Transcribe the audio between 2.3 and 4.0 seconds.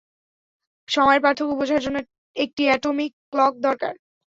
একটি atomic clock দরকার।